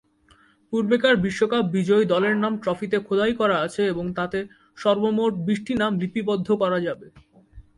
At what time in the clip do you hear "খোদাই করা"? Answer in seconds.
2.99-3.57